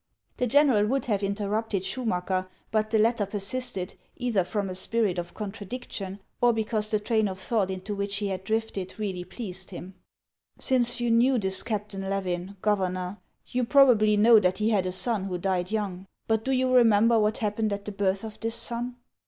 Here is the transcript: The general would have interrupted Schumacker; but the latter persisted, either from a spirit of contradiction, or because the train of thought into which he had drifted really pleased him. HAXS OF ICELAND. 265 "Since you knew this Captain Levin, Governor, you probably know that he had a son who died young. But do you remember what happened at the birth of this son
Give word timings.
The 0.37 0.47
general 0.47 0.87
would 0.87 1.05
have 1.05 1.21
interrupted 1.21 1.83
Schumacker; 1.85 2.47
but 2.71 2.89
the 2.89 2.97
latter 2.97 3.27
persisted, 3.27 3.93
either 4.17 4.43
from 4.43 4.67
a 4.67 4.73
spirit 4.73 5.19
of 5.19 5.35
contradiction, 5.35 6.19
or 6.41 6.53
because 6.53 6.89
the 6.89 6.99
train 6.99 7.27
of 7.27 7.39
thought 7.39 7.69
into 7.69 7.93
which 7.93 8.15
he 8.15 8.29
had 8.29 8.43
drifted 8.43 8.97
really 8.97 9.23
pleased 9.23 9.69
him. 9.69 9.93
HAXS 10.55 10.57
OF 10.57 10.63
ICELAND. 10.81 10.85
265 10.97 10.97
"Since 10.97 11.01
you 11.01 11.11
knew 11.11 11.37
this 11.37 11.61
Captain 11.61 12.09
Levin, 12.09 12.57
Governor, 12.63 13.19
you 13.45 13.63
probably 13.63 14.17
know 14.17 14.39
that 14.39 14.57
he 14.57 14.71
had 14.71 14.87
a 14.87 14.91
son 14.91 15.25
who 15.25 15.37
died 15.37 15.69
young. 15.69 16.07
But 16.27 16.43
do 16.43 16.49
you 16.51 16.73
remember 16.75 17.19
what 17.19 17.37
happened 17.37 17.71
at 17.71 17.85
the 17.85 17.91
birth 17.91 18.23
of 18.23 18.39
this 18.39 18.55
son 18.55 18.95